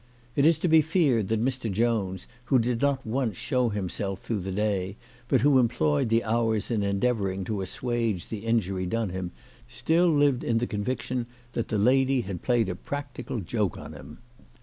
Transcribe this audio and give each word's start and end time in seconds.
It 0.35 0.47
is 0.47 0.57
to 0.57 0.67
be 0.67 0.81
feared 0.81 1.27
that 1.27 1.43
Mr. 1.45 1.71
Jones, 1.71 2.25
who 2.45 2.57
did 2.57 2.81
not 2.81 3.05
once 3.05 3.37
show 3.37 3.69
himself 3.69 4.19
through 4.21 4.39
the 4.39 4.51
day, 4.51 4.97
but 5.27 5.41
who 5.41 5.59
employed 5.59 6.09
the 6.09 6.23
hours 6.23 6.71
in 6.71 6.81
endeavouring 6.81 7.43
to 7.43 7.61
assuage 7.61 8.25
the 8.29 8.39
injury 8.39 8.87
done 8.87 9.09
him, 9.09 9.29
still 9.67 10.11
lived 10.11 10.43
in 10.43 10.57
the 10.57 10.65
convic 10.65 11.03
sion 11.03 11.27
that 11.53 11.67
the 11.67 11.77
lady 11.77 12.21
had 12.21 12.41
played 12.41 12.67
a 12.67 12.73
practical 12.75 13.41
joke 13.41 13.77
on 13.77 13.93
him. 13.93 14.17